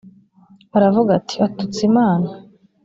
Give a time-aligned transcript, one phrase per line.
[0.77, 2.29] aravuga ati atutse imana